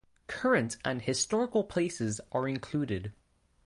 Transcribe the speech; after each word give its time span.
Current 0.25 0.77
and 0.83 1.03
historical 1.03 1.63
places 1.63 2.19
are 2.31 2.47
included. 2.47 3.13